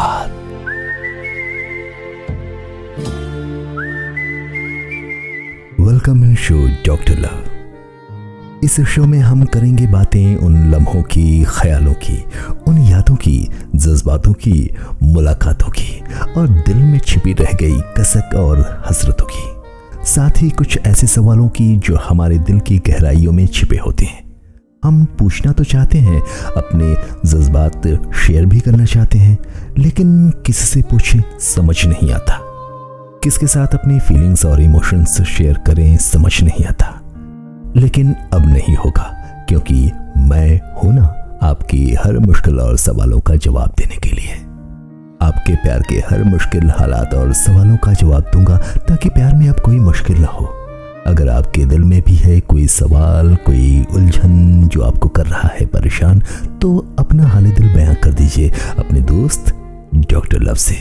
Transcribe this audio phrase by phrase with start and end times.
[0.00, 0.30] बाद
[5.80, 7.46] welcome in show doctor love
[8.64, 12.24] इस show में हम करेंगे बातें उन लम्हों की, ख्यालों की,
[12.68, 16.00] उन यादों की, जज्बातों की, मुलाकातों की,
[16.36, 21.48] और दिल में छिपी रह गई कसक और हसरतों की। साथ ही कुछ ऐसे सवालों
[21.48, 24.29] की जो हमारे दिल की गहराइयों में छिपे होते हैं।
[24.84, 26.20] हम पूछना तो चाहते हैं,
[26.56, 26.94] अपने
[27.30, 29.38] जज्बात शेयर भी करना चाहते हैं,
[29.78, 31.20] लेकिन किससे पूछें?
[31.40, 32.38] समझ नहीं आता।
[33.24, 35.96] किसके साथ अपनी फीलिंग्स और इमोशंस शेयर करें?
[35.96, 37.00] समझ नहीं आता।
[37.76, 39.02] लेकिन अब नहीं होगा,
[39.48, 44.32] क्योंकि मैं हूँ ना आपकी हर मुश्किल और सवालों का जवाब देने के लिए।
[45.22, 49.60] आपके प्यार के हर मुश्किल हालात और सवालों का जवाब दूँगा, ताकि प्यार में अब
[49.60, 50.56] कोई मुश्किल ना हो।
[51.06, 55.66] अगर आपके दिल में भी है कोई सवाल, कोई उलझन जो आपको कर रहा है
[55.66, 56.20] परेशान
[56.62, 59.52] तो अपना हाल दिल बयां कर दीजिए अपने दोस्त
[60.10, 60.74] डॉक्टर लव से।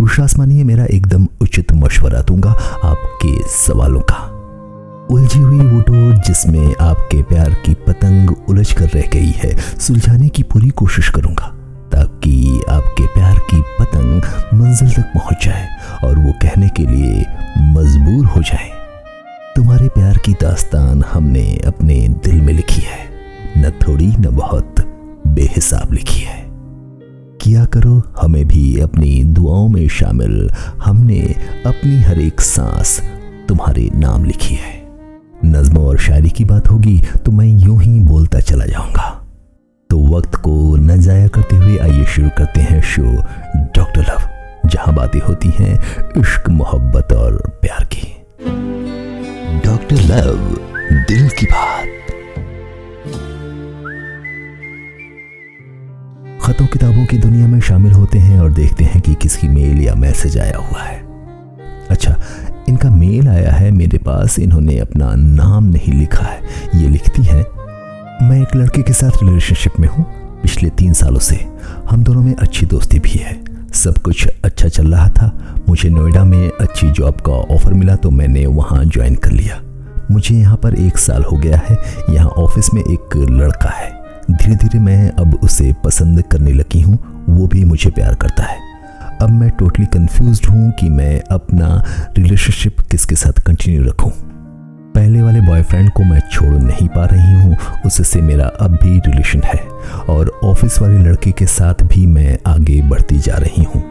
[0.00, 2.50] विश्वास मानिए मेरा एकदम उचित मशवरा दूँगा
[2.84, 4.26] आपके सवालों का।
[5.10, 10.28] उलझी हुई वो डोर जिसमें आपके प्यार की पतंग उलझ कर रह गई है, सुलझाने
[10.28, 11.46] की पूरी कोशिश करूँगा
[11.92, 14.22] ताकि आपके प्यार की पतंग
[14.54, 15.68] मंजिल तक पहुँच जाए
[16.04, 17.24] और वो कहने के लिए
[17.74, 18.79] मजबूर हो जाए।
[19.60, 21.94] तुम्हारे प्यार की दास्तान हमने अपने
[22.24, 22.98] दिल में लिखी है।
[23.58, 24.74] न थोड़ी, न बहुत,
[25.26, 26.44] बेहिसाब लिखी है।
[27.40, 30.50] किया करो, हमें भी अपनी दुआओं में शामिल।
[30.82, 31.20] हमने
[31.66, 33.00] अपनी हर एक सांस
[33.48, 34.72] तुम्हारे नाम लिखी है।
[35.44, 39.08] नज्मों और शायरी की बात होगी तो मैं यूँ ही बोलता चला जाऊँगा।
[39.90, 43.02] तो वक्त को न जाया करते हुए आइए शुरू करते हैं शो
[43.76, 45.74] डॉक्टर लव, जहाँ बातें होती हैं
[46.20, 48.19] इश्क, मोहब्बत और प्यार की।
[49.90, 50.36] डॉक्टर लव
[51.08, 51.86] दिल की बात।
[56.42, 59.94] खतों किताबों की दुनिया में शामिल होते हैं और देखते हैं कि किसकी मेल या
[59.94, 60.98] मैसेज आया हुआ है।
[61.90, 62.14] अच्छा
[62.68, 66.40] इनका मेल आया है मेरे पास, इन्होंने अपना नाम नहीं लिखा है।
[66.74, 67.40] ये लिखती है,
[68.22, 70.04] मैं एक लड़के के साथ रिलेशनशिप में हूँ,
[70.42, 71.36] पिछले तीन सालों से।
[71.90, 73.38] हम दोनों में अच्छी दोस्ती भी है।
[73.74, 75.26] सब कुछ अच्छा चल रहा था।
[75.68, 79.60] मुझे नोएडा में अच्छी जॉब का ऑफ़र मिला तो मैंने वहाँ ज्वाइन कर लिया।
[80.10, 81.76] मुझे यहाँ पर एक साल हो गया है।
[82.10, 83.90] यहाँ ऑफ़िस में एक लड़का है।
[84.30, 86.98] धीरे धीरे मैं अब उसे पसंद करने लगी हूँ।
[87.28, 88.58] वो भी मुझे प्यार करता है।
[89.22, 91.84] अब मैं टोटली कंफ्यूज हूँ कि मैं अपना
[92.18, 94.12] रिलेशनशिप किसके साथ कंटिन्यू रखूँ।
[94.94, 97.56] पहले वाले बॉयफ्रेंड को मैं छोड़ नहीं पा रही हूँ।
[97.86, 99.58] उससे मेरा अब भी रिलेशन है।
[100.08, 103.82] और ऑफ़िस वाले लड़के के साथ भी मैं आगे बढ़ती जा रही हूँ।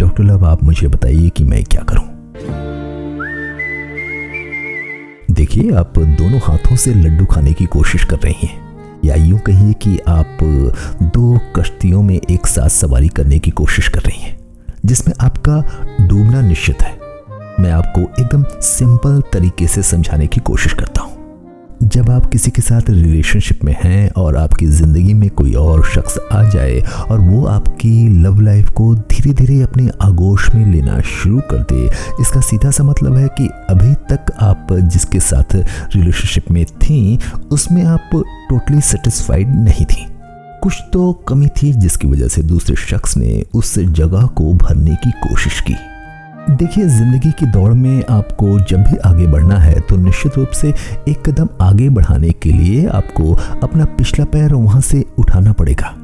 [0.00, 2.13] डॉक्टर लव आप मुझे बताइए कि मैं क्या करूँ?
[5.34, 9.72] देखिए, आप दोनों हाथों से लड्डू खाने की कोशिश कर रही हैं। या यूँ कहिए
[9.72, 10.38] कि आप
[11.02, 14.36] दो कश्तियों में एक साथ सवारी करने की कोशिश कर रही हैं,
[14.86, 15.56] जिसमें आपका
[16.06, 16.92] डूबना निश्चित है।
[17.60, 21.13] मैं आपको एकदम सिंपल तरीके से समझाने की कोशिश करता हूँ।
[21.82, 26.18] जब आप किसी के साथ रिलेशनशिप में हैं और आपकी ज़िंदगी में कोई और शख्स
[26.32, 26.78] आ जाए
[27.10, 31.86] और वो आपकी लव लाइफ को धीरे धीरे अपने आगोश में लेना शुरू कर दे,
[32.20, 37.18] इसका सीधा सा मतलब है कि अभी तक आप जिसके साथ रिलेशनशिप में थी,
[37.52, 38.10] उसमें आप
[38.50, 40.06] टोटली सेटिस्फाइड नहीं थी।
[40.62, 45.10] कुछ तो कमी थी जिसकी वजह से दूसरे शख्स ने उस जगह को भरने की
[45.20, 45.74] कोशिश की।
[46.50, 50.72] देखिए, ज़िंदगी की दौड़ में आपको जब भी आगे बढ़ना है तो निश्चित रूप से
[51.08, 53.32] एक कदम आगे बढ़ाने के लिए आपको
[53.62, 55.94] अपना पिछला पैर वहाँ से उठाना पड़ेगा।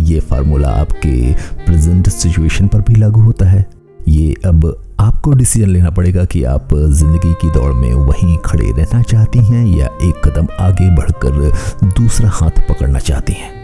[0.00, 1.32] ये फार्मूला आपके
[1.66, 3.66] प्रेजेंट सिचुएशन पर भी लागू होता है।
[4.08, 4.66] ये अब
[5.00, 9.66] आपको डिसीज़न लेना पड़ेगा कि आप ज़िंदगी की दौड़ में वहीं खड़े रहना चाहती हैं
[9.68, 13.58] या एक कदम आगे बढ़कर दूसरा हाथ पकड़ना चाहती हैं।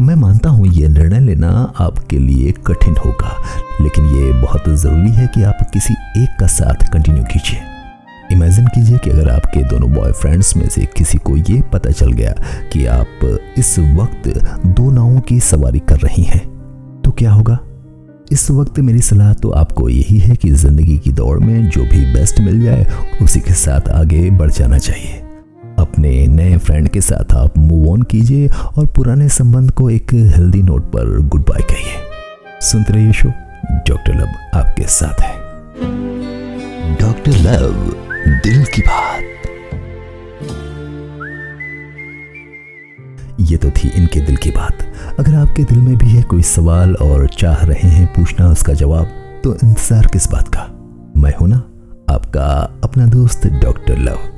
[0.00, 1.48] मैं मानता हूँ यह निर्णय लेना
[1.80, 3.30] आपके लिए कठिन होगा,
[3.80, 7.60] लेकिन ये बहुत ज़रूरी है कि आप किसी एक का साथ कंटिन्यू कीजिए।
[8.32, 12.34] इमेजिन कीजिए कि अगर आपके दोनों बॉयफ्रेंड्स में से किसी को ये पता चल गया
[12.72, 14.28] कि आप इस वक्त
[14.66, 16.44] दो नावों की सवारी कर रही हैं
[17.02, 17.58] तो क्या होगा?
[18.32, 22.04] इस वक्त मेरी सलाह तो आपको यही है कि ज़िंदगी की दौड़ में जो भी
[22.14, 22.86] बेस्ट मिल जाए,
[23.22, 25.22] उसी के साथ आगे बढ़ जाना चाहिए।
[26.06, 30.62] अपने नए फ्रेंड के साथ आप मूव ऑन कीजिए और पुराने संबंध को एक हेल्दी
[30.62, 33.28] नोट पर गुड बाय कहिए। सुनते रहिए शो
[33.88, 35.34] डॉक्टर लव आपके साथ है।
[37.00, 37.72] डॉक्टर लव
[38.44, 39.22] दिल की बात।
[43.40, 44.86] ये तो थी इनके दिल की बात।
[45.18, 49.40] अगर आपके दिल में भी है कोई सवाल और चाह रहे हैं पूछना उसका जवाब
[49.44, 50.66] तो इंतज़ार किस बात का?
[51.16, 51.62] मैं हूँ ना
[52.10, 52.48] आपका
[52.84, 54.35] अपना दोस्त डॉक्टर लव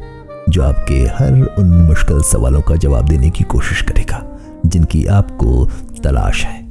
[0.48, 4.22] जो आपके हर उन मुश्किल सवालों का जवाब देने की कोशिश करेगा,
[4.66, 5.64] जिनकी आपको
[6.04, 6.66] तलाश है।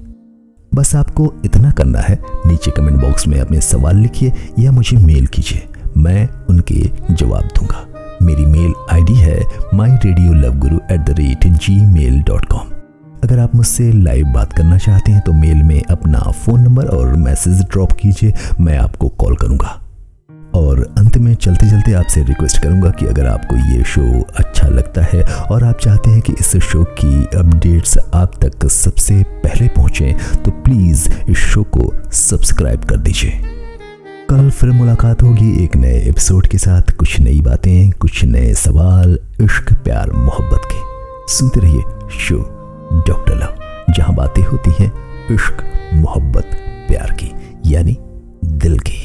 [0.72, 5.26] बस आपको इतना करना है, नीचे कमेंट बॉक्स में अपने सवाल लिखिए या मुझे मेल
[5.28, 6.82] कीजिए, मैं उनके
[7.12, 7.86] जवाब दूँगा।
[8.22, 9.40] मेरी मेल आईडी है
[9.74, 11.48] my radio love guru at the rate
[11.86, 12.70] Gmail dot com
[13.24, 17.16] अगर आप मुझसे लाइव बात करना चाहते हैं तो मेल में अपना फ़ोन नंबर और
[17.18, 19.82] मैसेज ड्रॉप कीजिए, मैं आपको कॉल करूँगा।
[20.58, 25.02] और अंत में चलते चलते आपसे रिक्वेस्ट करूँगा कि अगर आपको ये शो अच्छा लगता
[25.04, 30.16] है और आप चाहते हैं कि इस शो की अपडेट्स आप तक सबसे पहले पहुँचे
[30.46, 33.42] तो प्लीज़ इस शो को सब्सक्राइब कर दीजिए।
[34.30, 39.18] कल फिर मुलाकात होगी एक नए एपिसोड के साथ। कुछ नई बातें, कुछ नए सवाल,
[39.42, 42.40] इश्क, प्यार, मोहब्बत के। सुनते रहिए शो
[43.08, 44.92] डॉक्टर लव जहाँ बातें होती हैं
[45.32, 45.64] इश्क,
[45.94, 46.58] मोहब्बत,
[46.88, 47.32] प्यार की,
[47.66, 47.98] यानी
[48.58, 48.97] दिल की।